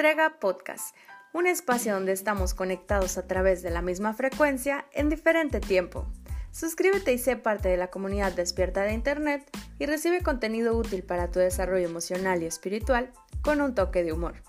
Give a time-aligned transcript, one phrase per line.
[0.00, 0.96] Strega Podcast,
[1.34, 6.06] un espacio donde estamos conectados a través de la misma frecuencia en diferente tiempo.
[6.52, 11.30] Suscríbete y sé parte de la comunidad despierta de Internet y recibe contenido útil para
[11.30, 14.42] tu desarrollo emocional y espiritual con un toque de humor.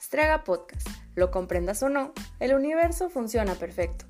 [0.00, 4.06] Strega Podcast, lo comprendas o no, el universo funciona perfecto.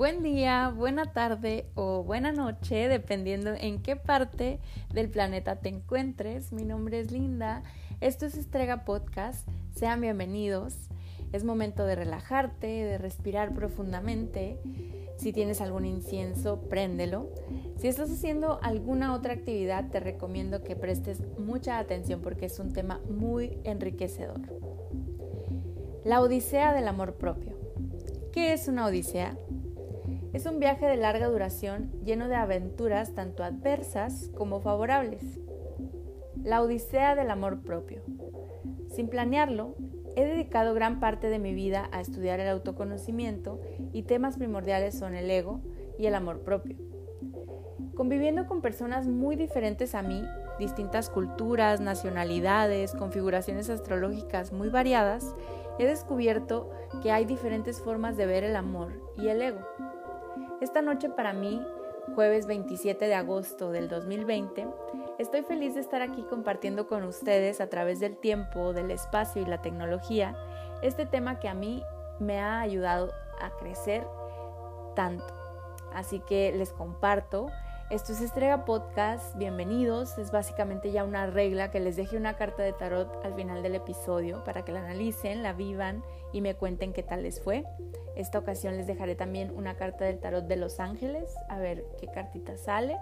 [0.00, 4.58] Buen día, buena tarde o buena noche, dependiendo en qué parte
[4.94, 6.54] del planeta te encuentres.
[6.54, 7.62] Mi nombre es Linda,
[8.00, 10.88] esto es Estrega Podcast, sean bienvenidos.
[11.34, 14.58] Es momento de relajarte, de respirar profundamente.
[15.18, 17.28] Si tienes algún incienso, préndelo.
[17.76, 22.72] Si estás haciendo alguna otra actividad, te recomiendo que prestes mucha atención porque es un
[22.72, 24.40] tema muy enriquecedor.
[26.06, 27.52] La Odisea del Amor Propio.
[28.32, 29.36] ¿Qué es una Odisea?
[30.32, 35.24] Es un viaje de larga duración lleno de aventuras tanto adversas como favorables.
[36.44, 38.02] La Odisea del Amor Propio.
[38.90, 39.74] Sin planearlo,
[40.14, 43.60] he dedicado gran parte de mi vida a estudiar el autoconocimiento
[43.92, 45.62] y temas primordiales son el ego
[45.98, 46.76] y el amor propio.
[47.96, 50.22] Conviviendo con personas muy diferentes a mí,
[50.60, 55.34] distintas culturas, nacionalidades, configuraciones astrológicas muy variadas,
[55.80, 56.70] he descubierto
[57.02, 59.60] que hay diferentes formas de ver el amor y el ego.
[60.60, 61.66] Esta noche para mí,
[62.14, 64.66] jueves 27 de agosto del 2020,
[65.18, 69.46] estoy feliz de estar aquí compartiendo con ustedes a través del tiempo, del espacio y
[69.46, 70.36] la tecnología
[70.82, 71.82] este tema que a mí
[72.18, 73.10] me ha ayudado
[73.40, 74.06] a crecer
[74.94, 75.32] tanto.
[75.94, 77.46] Así que les comparto
[77.90, 80.16] esto es Estrega Podcast, bienvenidos.
[80.16, 83.74] Es básicamente ya una regla que les deje una carta de tarot al final del
[83.74, 87.64] episodio para que la analicen, la vivan y me cuenten qué tal les fue.
[88.14, 92.06] Esta ocasión les dejaré también una carta del tarot de Los Ángeles, a ver qué
[92.06, 92.96] cartita sale.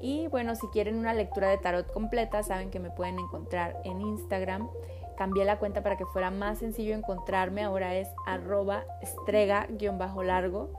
[0.00, 4.00] Y bueno, si quieren una lectura de tarot completa, saben que me pueden encontrar en
[4.00, 4.70] Instagram.
[5.18, 10.70] Cambié la cuenta para que fuera más sencillo encontrarme, ahora es arroba estrega-largo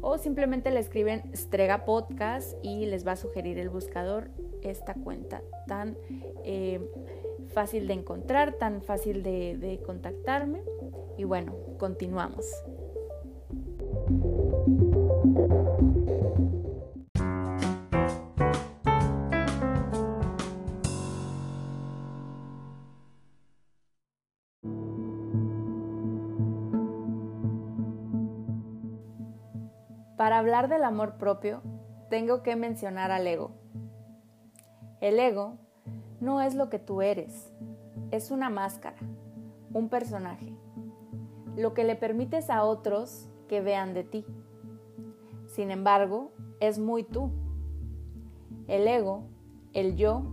[0.00, 4.30] o simplemente le escriben Strega Podcast y les va a sugerir el buscador
[4.62, 5.96] esta cuenta tan
[6.44, 6.80] eh,
[7.48, 10.62] fácil de encontrar, tan fácil de contactarme.
[11.16, 12.46] Y bueno, continuamos.
[30.58, 31.62] Hablar del amor propio,
[32.10, 33.52] tengo que mencionar al ego.
[35.00, 35.56] El ego
[36.20, 37.52] no es lo que tú eres,
[38.10, 38.96] es una máscara,
[39.72, 40.52] un personaje,
[41.54, 44.26] lo que le permites a otros que vean de ti.
[45.46, 47.30] Sin embargo, es muy tú.
[48.66, 49.28] El ego,
[49.74, 50.24] el yo,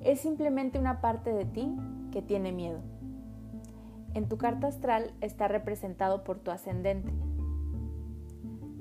[0.00, 1.72] es simplemente una parte de ti
[2.10, 2.80] que tiene miedo.
[4.12, 7.12] En tu carta astral está representado por tu ascendente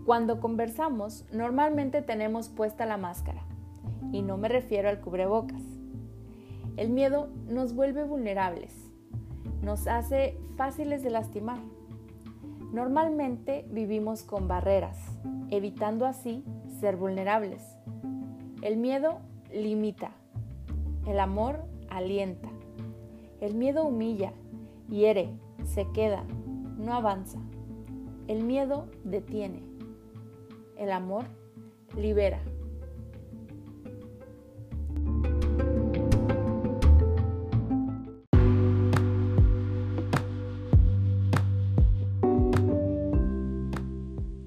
[0.09, 3.43] cuando conversamos, normalmente tenemos puesta la máscara,
[4.11, 5.61] y no me refiero al cubrebocas.
[6.77, 8.73] El miedo nos vuelve vulnerables,
[9.61, 11.59] nos hace fáciles de lastimar.
[12.73, 14.97] Normalmente vivimos con barreras,
[15.51, 16.43] evitando así
[16.79, 17.61] ser vulnerables.
[18.63, 19.19] El miedo
[19.53, 20.09] limita,
[21.05, 22.49] el amor alienta.
[23.41, 24.33] El miedo humilla,
[24.89, 25.29] hiere,
[25.65, 26.23] se queda,
[26.79, 27.37] no avanza.
[28.27, 29.68] El miedo detiene
[30.79, 31.25] el amor
[31.95, 32.41] libera.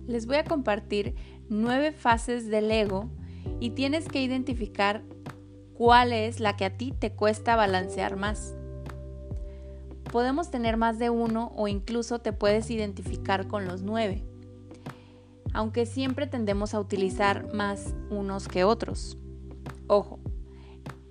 [0.06, 1.14] Les voy a compartir
[1.48, 3.10] nueve fases del ego
[3.60, 5.02] y tienes que identificar
[5.74, 8.54] cuál es la que a ti te cuesta balancear más.
[10.10, 14.24] Podemos tener más de uno o incluso te puedes identificar con los nueve
[15.54, 19.18] aunque siempre tendemos a utilizar más unos que otros.
[19.86, 20.18] Ojo,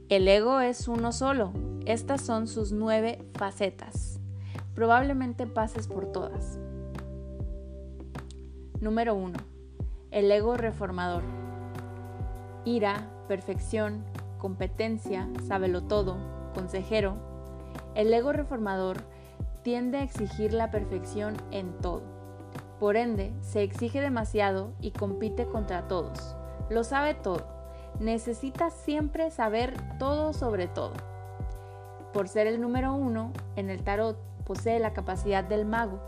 [0.09, 1.53] el ego es uno solo,
[1.85, 4.19] estas son sus nueve facetas.
[4.73, 6.59] Probablemente pases por todas.
[8.79, 9.37] Número 1.
[10.09, 11.23] El ego reformador.
[12.65, 14.03] Ira, perfección,
[14.37, 16.17] competencia, sábelo todo,
[16.53, 17.15] consejero.
[17.95, 18.97] El ego reformador
[19.63, 22.10] tiende a exigir la perfección en todo
[22.81, 26.35] Por ende, se exige demasiado y compite contra todos.
[26.71, 27.45] Lo sabe todo.
[27.99, 30.93] Necesita siempre saber todo sobre todo.
[32.11, 35.99] Por ser el número uno, en el tarot posee la capacidad del mago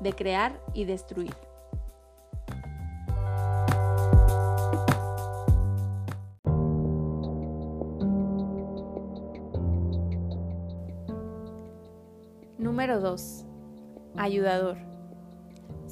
[0.00, 1.32] de crear y destruir.
[12.58, 13.44] Número 2.
[14.16, 14.93] Ayudador.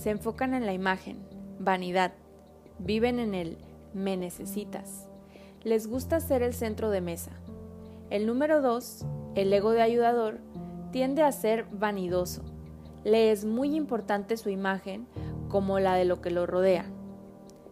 [0.02, 1.20] Se enfocan en la imagen,
[1.60, 2.10] vanidad,
[2.80, 3.58] viven en el
[3.94, 5.08] me necesitas.
[5.62, 7.30] Les gusta ser el centro de mesa.
[8.10, 9.06] El número 2,
[9.36, 10.40] el ego de ayudador,
[10.90, 12.42] tiende a ser vanidoso.
[13.04, 15.06] Le es muy importante su imagen
[15.48, 16.86] como la de lo que lo rodea,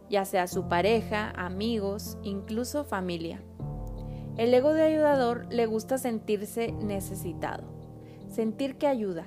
[0.09, 3.43] ya sea su pareja, amigos, incluso familia.
[4.37, 7.65] El ego de ayudador le gusta sentirse necesitado
[8.31, 9.27] sentir que ayuda.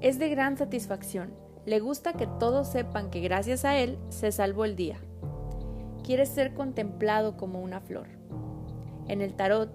[0.00, 1.41] Es de gran satisfacción.
[1.64, 4.98] Le gusta que todos sepan que gracias a él se salvó el día.
[6.02, 8.08] Quiere ser contemplado como una flor.
[9.06, 9.70] En el tarot,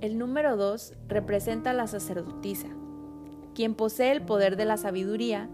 [0.00, 2.68] el número 2 representa a la sacerdotisa,
[3.54, 5.50] quien posee el poder de la sabiduría,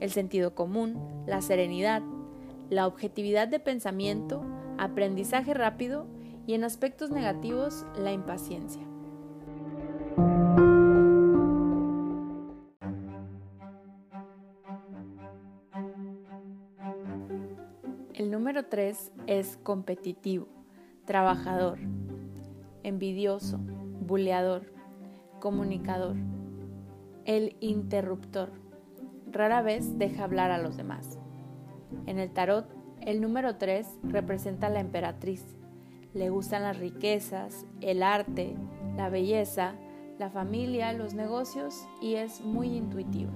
[0.00, 2.02] el sentido común, la serenidad,
[2.70, 4.42] la objetividad de pensamiento,
[4.78, 6.06] aprendizaje rápido
[6.46, 8.82] y en aspectos negativos la impaciencia.
[18.74, 20.48] 3 es competitivo,
[21.04, 21.78] trabajador,
[22.82, 23.60] envidioso,
[24.00, 24.72] buleador,
[25.38, 26.16] comunicador.
[27.24, 28.50] El interruptor.
[29.30, 31.20] Rara vez deja hablar a los demás.
[32.06, 32.66] En el tarot,
[33.00, 35.56] el número 3 representa a la emperatriz.
[36.12, 38.56] Le gustan las riquezas, el arte,
[38.96, 39.74] la belleza,
[40.18, 43.30] la familia, los negocios y es muy intuitiva.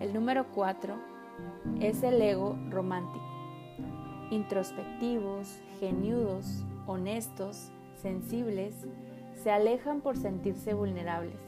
[0.00, 0.96] El número 4
[1.78, 3.31] es el ego romántico.
[4.32, 8.74] Introspectivos, geniudos, honestos, sensibles,
[9.34, 11.38] se alejan por sentirse vulnerables.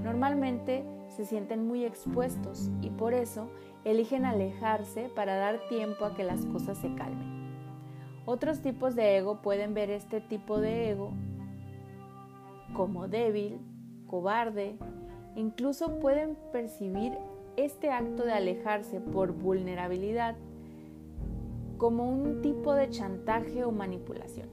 [0.00, 3.50] Normalmente se sienten muy expuestos y por eso
[3.84, 7.50] eligen alejarse para dar tiempo a que las cosas se calmen.
[8.26, 11.10] Otros tipos de ego pueden ver este tipo de ego
[12.74, 13.58] como débil,
[14.06, 14.76] cobarde,
[15.34, 17.18] incluso pueden percibir
[17.56, 20.36] este acto de alejarse por vulnerabilidad
[21.78, 24.48] como un tipo de chantaje o manipulación.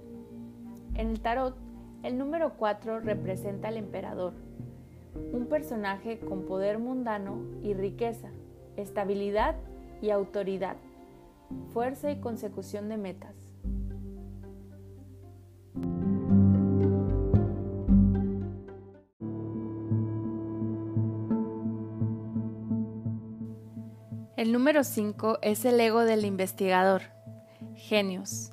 [0.94, 1.56] En el tarot,
[2.04, 4.33] el número 4 representa al emperador,
[5.33, 8.30] un personaje con poder mundano y riqueza,
[8.77, 9.56] estabilidad
[10.01, 10.77] y autoridad,
[11.74, 13.36] fuerza y consecución de metas.
[24.38, 27.14] El número 5 es el ego del investigador.
[27.75, 28.51] Genios.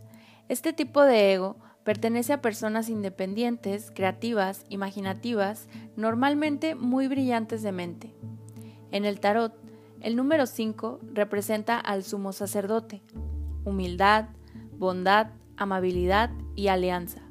[0.48, 8.14] Este tipo de ego pertenece a personas independientes, creativas, imaginativas, normalmente muy brillantes de mente.
[8.90, 9.54] En el tarot,
[10.00, 13.02] el número 5 representa al sumo sacerdote,
[13.64, 14.26] humildad,
[14.78, 17.22] bondad, amabilidad y alianza.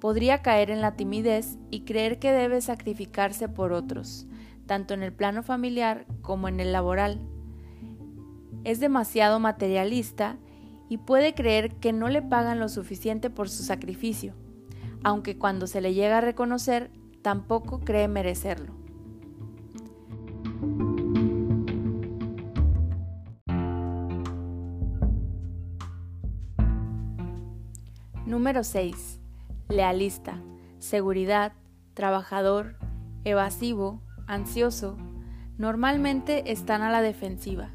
[0.00, 4.26] Podría caer en la timidez y creer que debe sacrificarse por otros,
[4.66, 7.20] tanto en el plano familiar como en el laboral
[8.64, 10.36] es demasiado materialista
[10.88, 14.34] y puede creer que no le pagan lo suficiente por su sacrificio,
[15.04, 16.90] aunque cuando se le llega a reconocer
[17.22, 18.72] tampoco cree merecerlo.
[28.24, 29.20] Número 6.
[29.68, 30.40] Lealista,
[30.78, 31.52] seguridad,
[31.94, 32.76] trabajador,
[33.24, 34.96] evasivo, ansioso.
[35.56, 37.70] Normalmente están a la defensiva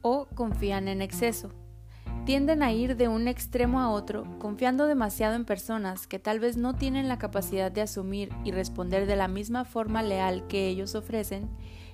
[0.00, 1.50] o confían en exceso.
[2.24, 6.56] Tienden a ir de un extremo a otro, confiando demasiado en personas que tal vez
[6.56, 10.94] no tienen la capacidad de asumir y responder de la misma forma leal que ellos
[10.94, 11.50] ofrecen,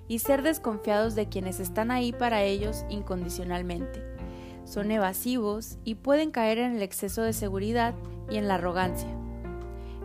[0.07, 4.05] y ser desconfiados de quienes están ahí para ellos incondicionalmente.
[4.65, 7.95] Son evasivos y pueden caer en el exceso de seguridad
[8.31, 9.11] y en la arrogancia.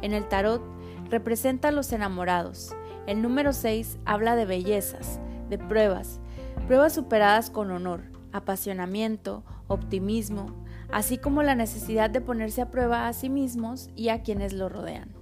[0.01, 0.63] En el tarot
[1.11, 2.75] representa a los enamorados.
[3.05, 5.19] El número 6 habla de bellezas,
[5.51, 6.19] de pruebas,
[6.65, 10.47] pruebas superadas con honor, apasionamiento, optimismo,
[10.91, 14.69] así como la necesidad de ponerse a prueba a sí mismos y a quienes lo
[14.69, 15.13] rodean.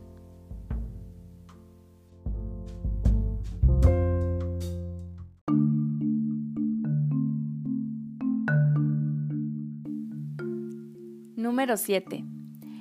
[11.36, 12.26] Número 7.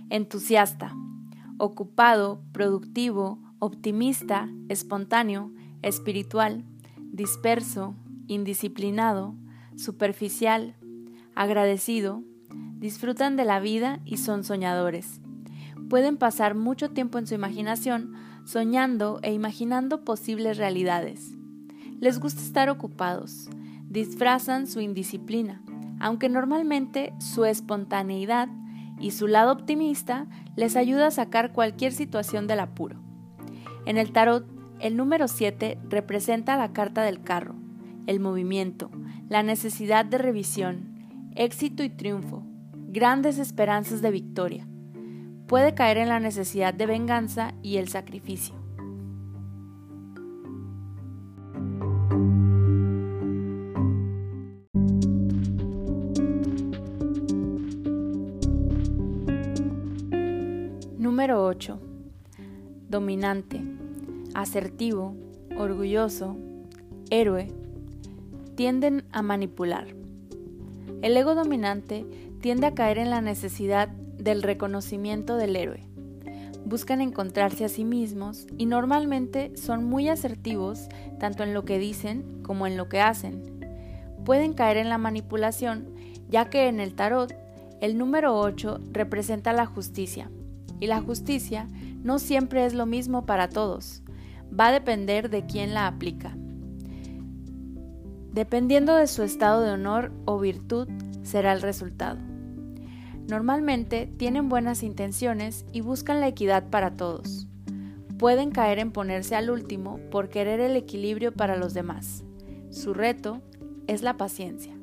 [0.08, 0.94] Entusiasta.
[1.58, 6.64] Ocupado, productivo, optimista, espontáneo, espiritual,
[7.12, 7.94] disperso,
[8.26, 9.34] indisciplinado,
[9.82, 10.74] superficial,
[11.34, 12.22] agradecido,
[12.78, 15.20] disfrutan de la vida y son soñadores.
[15.88, 21.32] Pueden pasar mucho tiempo en su imaginación soñando e imaginando posibles realidades.
[22.00, 23.48] Les gusta estar ocupados,
[23.88, 25.62] disfrazan su indisciplina,
[26.00, 28.48] aunque normalmente su espontaneidad
[28.98, 33.00] y su lado optimista les ayuda a sacar cualquier situación del apuro.
[33.86, 34.46] En el tarot,
[34.80, 37.54] el número 7 representa la carta del carro,
[38.06, 38.90] el movimiento,
[39.32, 42.42] la necesidad de revisión, éxito y triunfo,
[42.88, 44.68] grandes esperanzas de victoria.
[45.46, 48.54] Puede caer en la necesidad de venganza y el sacrificio.
[60.98, 61.80] Número 8.
[62.90, 63.62] Dominante,
[64.34, 65.16] asertivo,
[65.56, 66.36] orgulloso,
[67.08, 67.61] héroe.
[68.54, 69.86] Tienden a manipular.
[71.00, 72.04] El ego dominante
[72.40, 75.86] tiende a caer en la necesidad del reconocimiento del héroe.
[76.64, 82.42] Buscan encontrarse a sí mismos y normalmente son muy asertivos tanto en lo que dicen
[82.42, 83.42] como en lo que hacen.
[84.24, 85.94] Pueden caer en la manipulación
[86.28, 87.34] ya que en el tarot
[87.80, 90.30] el número 8 representa la justicia
[90.78, 91.68] y la justicia
[92.02, 94.02] no siempre es lo mismo para todos.
[94.58, 96.36] Va a depender de quién la aplica.
[98.32, 100.88] Dependiendo de su estado de honor o virtud,
[101.22, 102.18] será el resultado.
[103.28, 107.46] Normalmente tienen buenas intenciones y buscan la equidad para todos.
[108.18, 112.24] Pueden caer en ponerse al último por querer el equilibrio para los demás.
[112.70, 113.42] Su reto
[113.86, 114.74] es la paciencia.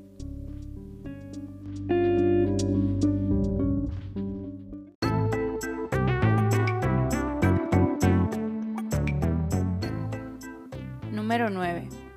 [11.11, 12.08] Número 9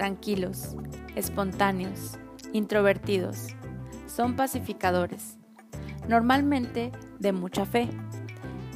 [0.00, 0.76] tranquilos,
[1.14, 2.18] espontáneos,
[2.54, 3.48] introvertidos.
[4.06, 5.36] Son pacificadores,
[6.08, 7.90] normalmente de mucha fe.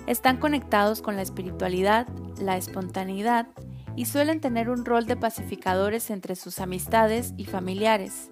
[0.07, 2.07] Están conectados con la espiritualidad,
[2.39, 3.47] la espontaneidad
[3.97, 8.31] y suelen tener un rol de pacificadores entre sus amistades y familiares,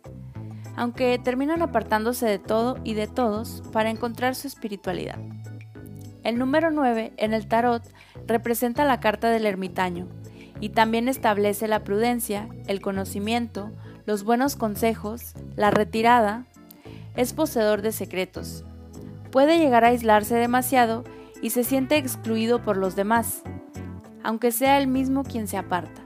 [0.76, 5.18] aunque terminan apartándose de todo y de todos para encontrar su espiritualidad.
[6.25, 7.84] El número 9 en el tarot
[8.26, 10.08] representa la carta del ermitaño,
[10.62, 13.73] y también establece la prudencia, el conocimiento,
[14.07, 16.47] los buenos consejos, la retirada.
[17.16, 18.64] Es poseedor de secretos.
[19.33, 21.02] Puede llegar a aislarse demasiado
[21.42, 23.42] y se siente excluido por los demás,
[24.23, 26.00] aunque sea él mismo quien se aparta.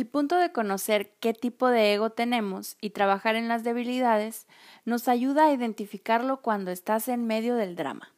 [0.00, 4.46] El punto de conocer qué tipo de ego tenemos y trabajar en las debilidades
[4.86, 8.10] nos ayuda a identificarlo cuando estás en medio del drama.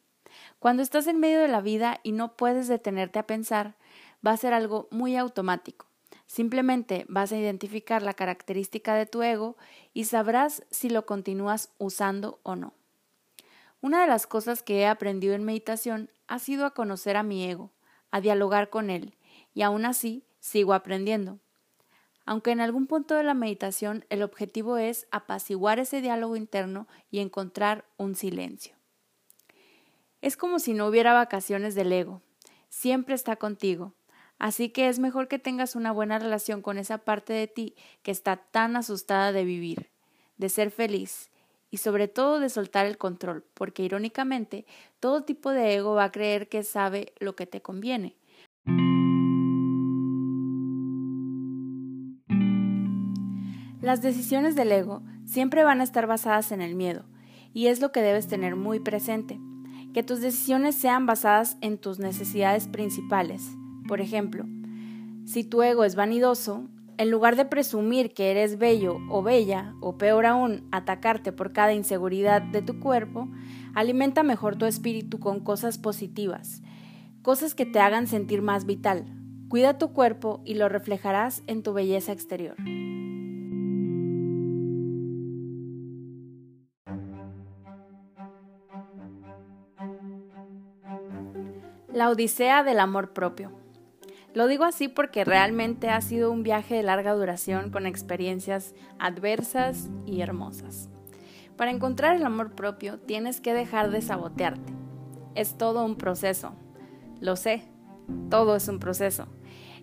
[0.59, 3.75] Cuando estás en medio de la vida y no puedes detenerte a pensar,
[4.25, 5.85] va a ser algo muy automático.
[6.25, 9.57] Simplemente vas a identificar la característica de tu ego
[9.93, 12.71] y sabrás si lo continúas usando o no.
[13.81, 17.43] Una de las cosas que he aprendido en meditación ha sido a conocer a mi
[17.43, 17.71] ego,
[18.09, 19.17] a dialogar con él,
[19.53, 21.39] y aún así sigo aprendiendo
[22.25, 27.19] aunque en algún punto de la meditación el objetivo es apaciguar ese diálogo interno y
[27.19, 28.75] encontrar un silencio.
[30.21, 32.21] Es como si no hubiera vacaciones del ego,
[32.69, 33.93] siempre está contigo,
[34.39, 38.11] así que es mejor que tengas una buena relación con esa parte de ti que
[38.11, 39.89] está tan asustada de vivir,
[40.37, 41.29] de ser feliz
[41.69, 44.65] y sobre todo de soltar el control, porque irónicamente
[44.99, 48.15] todo tipo de ego va a creer que sabe lo que te conviene,
[53.83, 57.03] Las decisiones del ego siempre van a estar basadas en el miedo,
[57.53, 59.41] y es lo que debes tener muy presente,
[59.93, 63.45] que tus decisiones sean basadas en tus necesidades principales.
[63.85, 64.45] Por ejemplo,
[65.25, 66.63] si tu ego es vanidoso,
[66.97, 71.73] en lugar de presumir que eres bello o bella, o peor aún, atacarte por cada
[71.73, 73.27] inseguridad de tu cuerpo,
[73.75, 76.61] alimenta mejor tu espíritu con cosas positivas,
[77.21, 79.03] cosas que te hagan sentir más vital.
[79.49, 82.55] Cuida tu cuerpo y lo reflejarás en tu belleza exterior.
[91.93, 93.51] La Odisea del Amor Propio.
[94.33, 99.91] Lo digo así porque realmente ha sido un viaje de larga duración con experiencias adversas
[100.07, 100.89] y hermosas.
[101.55, 104.73] Para encontrar el amor propio tienes que dejar de sabotearte.
[105.35, 106.55] Es todo un proceso.
[107.19, 107.61] Lo sé,
[108.31, 109.27] todo es un proceso.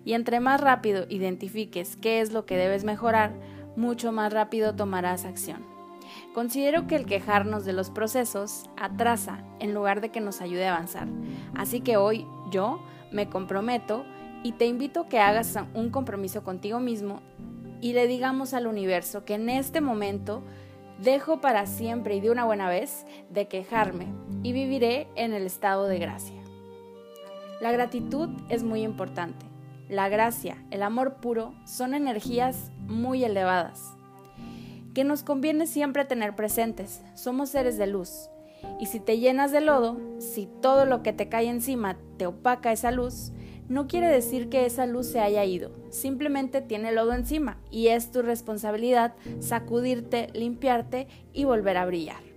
[0.03, 3.39] Y entre más rápido identifiques qué es lo que debes mejorar,
[3.77, 5.70] mucho más rápido tomarás acción.
[6.33, 10.75] Considero que el quejarnos de los procesos atrasa en lugar de que nos ayude a
[10.75, 11.07] avanzar.
[11.55, 14.05] Así que hoy yo me comprometo
[14.43, 17.21] y te invito a que hagas un compromiso contigo mismo
[17.81, 20.43] y le digamos al universo que en este momento
[20.99, 24.07] dejo para siempre y de una buena vez de quejarme
[24.43, 26.41] y viviré en el estado de gracia.
[27.59, 29.45] La gratitud es muy importante.
[29.89, 33.95] La gracia, el amor puro son energías muy elevadas
[34.93, 37.01] que nos conviene siempre tener presentes.
[37.15, 38.29] Somos seres de luz.
[38.79, 42.71] Y si te llenas de lodo, si todo lo que te cae encima te opaca
[42.71, 43.31] esa luz,
[43.67, 48.11] no quiere decir que esa luz se haya ido, simplemente tiene lodo encima y es
[48.11, 52.30] tu responsabilidad sacudirte, limpiarte y volver a brillar.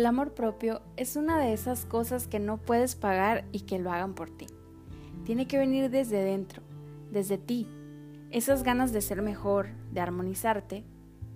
[0.00, 3.92] El amor propio es una de esas cosas que no puedes pagar y que lo
[3.92, 4.46] hagan por ti.
[5.26, 6.62] Tiene que venir desde dentro,
[7.10, 7.68] desde ti.
[8.30, 10.86] Esas ganas de ser mejor, de armonizarte,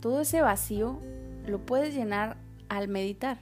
[0.00, 0.98] todo ese vacío
[1.44, 2.38] lo puedes llenar
[2.70, 3.36] al meditar.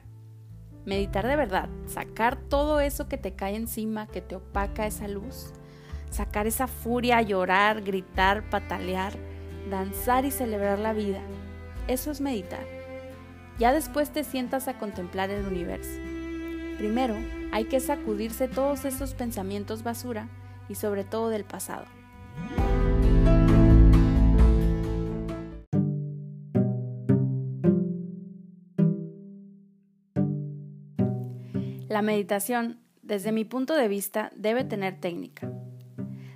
[0.86, 5.52] Meditar de verdad, sacar todo eso que te cae encima, que te opaca esa luz,
[6.10, 9.12] sacar esa furia, llorar, gritar, patalear,
[9.70, 11.20] danzar y celebrar la vida.
[11.86, 12.81] Eso es meditar.
[13.58, 15.98] Ya después te sientas a contemplar el universo.
[16.78, 17.16] Primero,
[17.52, 20.28] hay que sacudirse todos esos pensamientos basura
[20.68, 21.86] y sobre todo del pasado.
[31.88, 35.52] La meditación, desde mi punto de vista, debe tener técnica.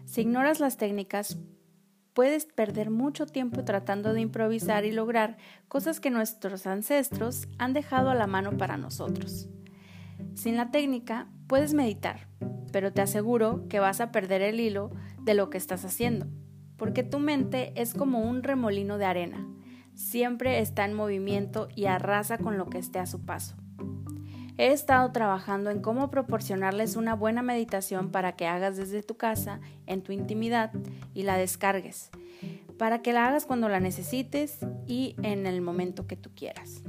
[0.04, 1.38] Si ignoras las técnicas,
[2.16, 5.36] puedes perder mucho tiempo tratando de improvisar y lograr
[5.68, 9.50] cosas que nuestros ancestros han dejado a la mano para nosotros.
[10.34, 12.26] Sin la técnica, puedes meditar,
[12.72, 16.26] pero te aseguro que vas a perder el hilo de lo que estás haciendo,
[16.78, 19.46] porque tu mente es como un remolino de arena,
[19.92, 23.56] siempre está en movimiento y arrasa con lo que esté a su paso.
[24.58, 29.60] He estado trabajando en cómo proporcionarles una buena meditación para que hagas desde tu casa,
[29.86, 30.72] en tu intimidad,
[31.12, 32.10] y la descargues,
[32.78, 36.82] para que la hagas cuando la necesites y en el momento que tú quieras.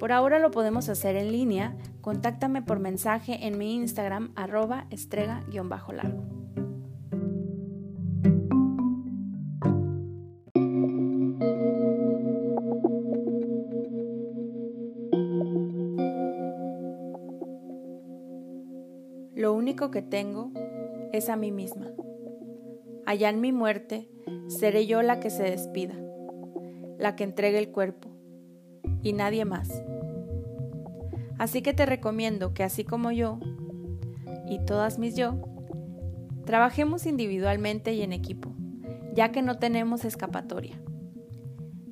[0.00, 6.65] Por ahora lo podemos hacer en línea, contáctame por mensaje en mi Instagram arroba estrega-largo.
[19.66, 20.52] Único que tengo
[21.12, 21.90] es a mí misma.
[23.04, 24.08] Allá en mi muerte
[24.46, 25.96] seré yo la que se despida,
[26.98, 28.08] la que entregue el cuerpo,
[29.02, 29.68] y nadie más.
[31.36, 33.40] Así que te recomiendo que así como yo,
[34.48, 35.34] y todas mis yo,
[36.44, 38.54] trabajemos individualmente y en equipo,
[39.14, 40.80] ya que no tenemos escapatoria,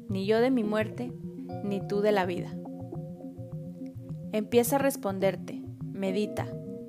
[0.08, 1.12] ni yo de mi muerte,
[1.64, 2.56] ni tú de la vida.
[4.30, 5.60] Empieza a responderte,
[5.92, 6.46] medita,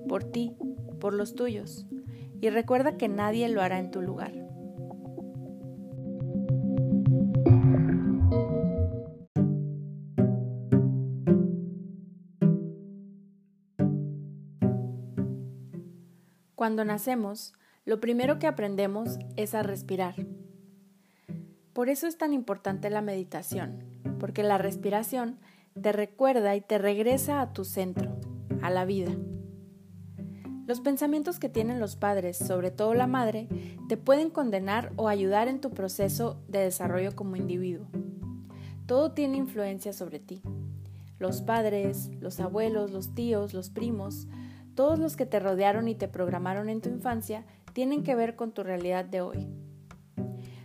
[0.07, 0.55] por ti,
[1.05, 1.85] por los tuyos,
[2.41, 4.33] y recuerda que nadie lo hará en tu lugar.
[16.55, 17.53] Cuando nacemos,
[17.85, 20.15] lo primero que aprendemos es a respirar.
[21.73, 23.83] Por eso es tan importante la meditación,
[24.19, 25.37] porque la respiración
[25.79, 28.19] te recuerda y te regresa a tu centro,
[28.63, 29.15] a la vida.
[30.65, 33.47] Los pensamientos que tienen los padres, sobre todo la madre,
[33.87, 37.85] te pueden condenar o ayudar en tu proceso de desarrollo como individuo.
[38.87, 40.41] Todo tiene influencia sobre ti.
[41.19, 44.27] Los padres, los abuelos, los tíos, los primos,
[44.73, 48.51] todos los que te rodearon y te programaron en tu infancia tienen que ver con
[48.51, 49.47] tu realidad de hoy.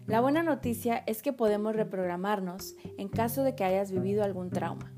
[0.06, 4.92] La buena noticia es que podemos reprogramarnos en caso de que hayas vivido algún trauma.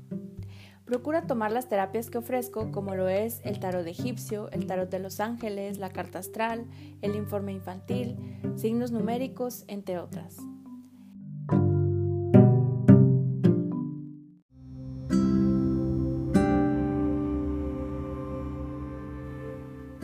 [0.85, 4.99] Procura tomar las terapias que ofrezco, como lo es el tarot egipcio, el tarot de
[4.99, 6.65] los ángeles, la carta astral,
[7.01, 8.17] el informe infantil,
[8.57, 10.35] signos numéricos, entre otras.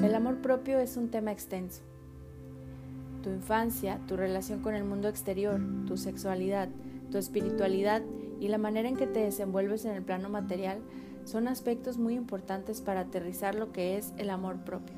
[0.01, 1.81] El amor propio es un tema extenso.
[3.21, 6.69] Tu infancia, tu relación con el mundo exterior, tu sexualidad,
[7.11, 8.01] tu espiritualidad
[8.39, 10.81] y la manera en que te desenvuelves en el plano material
[11.23, 14.95] son aspectos muy importantes para aterrizar lo que es el amor propio.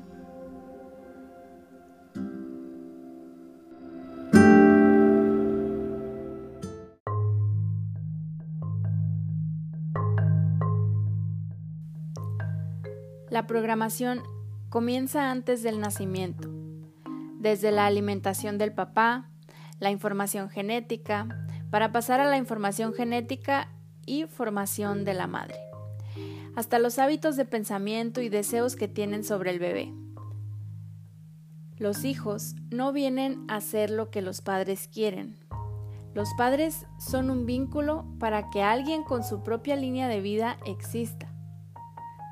[13.32, 14.22] La programación
[14.68, 16.50] comienza antes del nacimiento,
[17.38, 19.30] desde la alimentación del papá,
[19.80, 23.70] la información genética, para pasar a la información genética
[24.04, 25.56] y formación de la madre,
[26.54, 29.90] hasta los hábitos de pensamiento y deseos que tienen sobre el bebé.
[31.78, 35.38] Los hijos no vienen a ser lo que los padres quieren.
[36.12, 41.32] Los padres son un vínculo para que alguien con su propia línea de vida exista.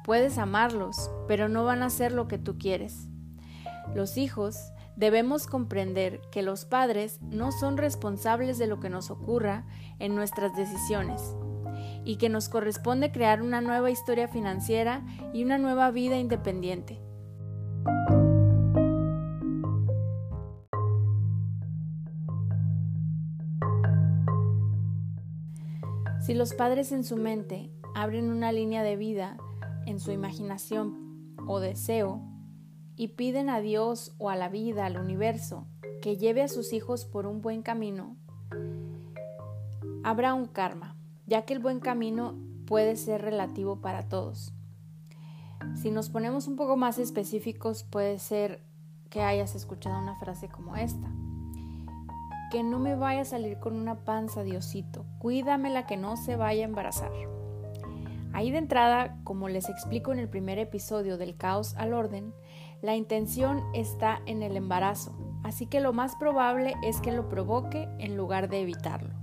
[0.05, 3.09] Puedes amarlos, pero no van a hacer lo que tú quieres.
[3.95, 9.67] Los hijos debemos comprender que los padres no son responsables de lo que nos ocurra
[9.99, 11.35] en nuestras decisiones
[12.05, 17.01] y que nos corresponde crear una nueva historia financiera y una nueva vida independiente.
[26.21, 29.37] Si los padres en su mente abren una línea de vida
[29.87, 32.30] en su imaginación o deseo
[32.97, 35.67] y piden a Dios o a la vida, al universo,
[36.03, 38.17] que lleve a sus hijos por un buen camino,
[40.03, 44.53] habrá un karma, ya que el buen camino puede ser relativo para todos.
[45.75, 48.63] Si nos ponemos un poco más específicos, puede ser
[49.11, 51.11] que hayas escuchado una frase como esta
[52.51, 55.07] que no me vaya a salir con una panza, Diosito.
[55.19, 57.13] Cuídamela que no se vaya a embarazar.
[58.33, 62.35] Ahí de entrada, como les explico en el primer episodio del caos al orden,
[62.83, 65.13] la intención está en el embarazo,
[65.43, 69.21] así que lo más probable es que lo provoque en lugar de evitarlo.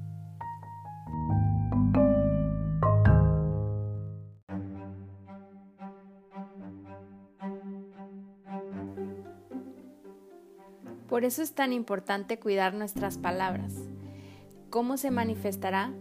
[11.10, 13.74] Por eso es tan importante cuidar nuestras palabras.
[14.70, 15.94] ¿Cómo se manifestará?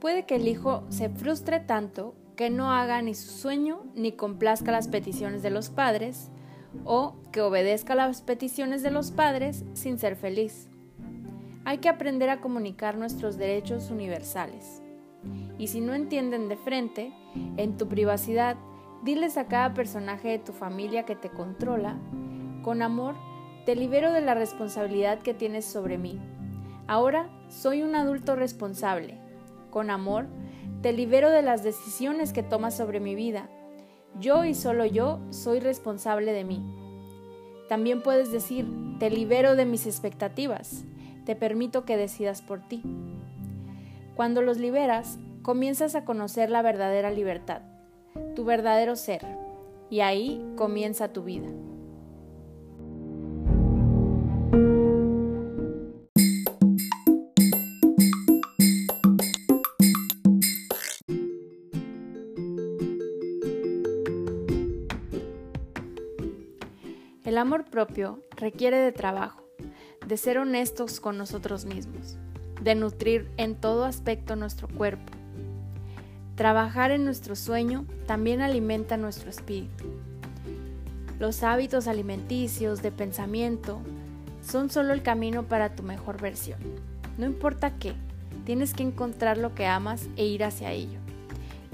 [0.00, 4.72] Puede que el hijo se frustre tanto que no haga ni su sueño ni complazca
[4.72, 6.30] las peticiones de los padres,
[6.84, 10.68] o que obedezca las peticiones de los padres sin ser feliz.
[11.64, 14.82] Hay que aprender a comunicar nuestros derechos universales.
[15.58, 17.12] Y si no entienden de frente,
[17.56, 18.56] en tu privacidad,
[19.04, 21.98] diles a cada personaje de tu familia que te controla,
[22.62, 23.14] con amor,
[23.64, 26.18] te libero de la responsabilidad que tienes sobre mí.
[26.88, 29.18] Ahora soy un adulto responsable.
[29.70, 30.26] Con amor,
[30.82, 33.48] te libero de las decisiones que tomas sobre mi vida.
[34.20, 36.62] Yo y solo yo soy responsable de mí.
[37.68, 38.66] También puedes decir,
[38.98, 40.84] te libero de mis expectativas.
[41.24, 42.82] Te permito que decidas por ti.
[44.14, 47.62] Cuando los liberas, comienzas a conocer la verdadera libertad,
[48.36, 49.24] tu verdadero ser,
[49.90, 51.48] y ahí comienza tu vida.
[67.52, 69.44] Amor propio requiere de trabajo,
[70.06, 72.16] de ser honestos con nosotros mismos,
[72.62, 75.12] de nutrir en todo aspecto nuestro cuerpo.
[76.34, 79.84] Trabajar en nuestro sueño también alimenta nuestro espíritu.
[81.18, 83.82] Los hábitos alimenticios, de pensamiento,
[84.40, 86.58] son solo el camino para tu mejor versión.
[87.18, 87.92] No importa qué,
[88.46, 91.00] tienes que encontrar lo que amas e ir hacia ello.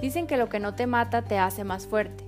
[0.01, 2.28] Dicen que lo que no te mata te hace más fuerte.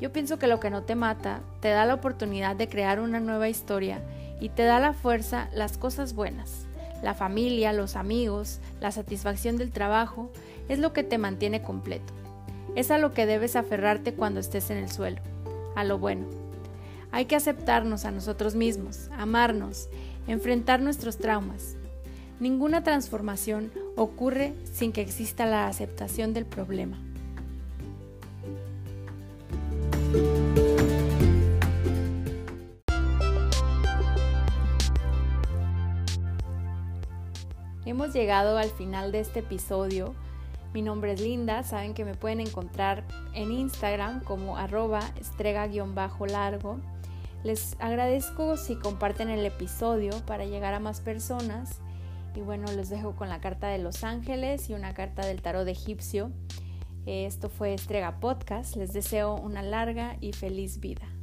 [0.00, 3.20] Yo pienso que lo que no te mata te da la oportunidad de crear una
[3.20, 4.02] nueva historia
[4.40, 6.66] y te da la fuerza las cosas buenas.
[7.02, 10.30] La familia, los amigos, la satisfacción del trabajo
[10.68, 12.12] es lo que te mantiene completo.
[12.74, 15.20] Es a lo que debes aferrarte cuando estés en el suelo,
[15.74, 16.26] a lo bueno.
[17.10, 19.88] Hay que aceptarnos a nosotros mismos, amarnos,
[20.26, 21.76] enfrentar nuestros traumas.
[22.38, 26.98] Ninguna transformación ocurre sin que exista la aceptación del problema.
[37.96, 40.14] Hemos llegado al final de este episodio.
[40.74, 46.78] Mi nombre es Linda, saben que me pueden encontrar en Instagram como arroba estrega-largo.
[47.42, 51.80] Les agradezco si comparten el episodio para llegar a más personas.
[52.34, 55.66] Y bueno, les dejo con la carta de los ángeles y una carta del tarot
[55.66, 56.30] egipcio.
[57.06, 58.76] Esto fue Estrega Podcast.
[58.76, 61.15] Les deseo una larga y feliz vida.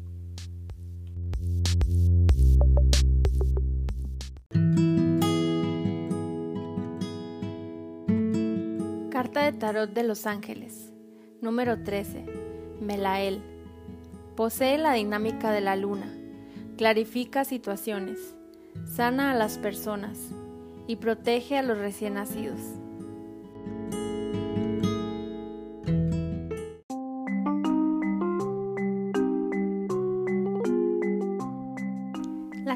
[9.59, 10.91] Tarot de los Ángeles.
[11.41, 12.25] Número 13.
[12.81, 13.41] Melael.
[14.35, 16.13] Posee la dinámica de la luna.
[16.77, 18.35] Clarifica situaciones.
[18.85, 20.17] Sana a las personas.
[20.87, 22.59] Y protege a los recién nacidos.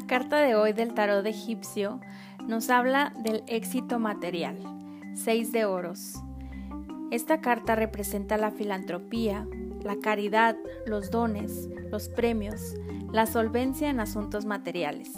[0.08, 2.00] carta de hoy del tarot egipcio
[2.46, 4.56] nos habla del éxito material,
[5.14, 6.14] seis de oros.
[7.10, 9.48] Esta carta representa la filantropía,
[9.82, 12.74] la caridad, los dones, los premios,
[13.12, 15.12] la solvencia en asuntos materiales.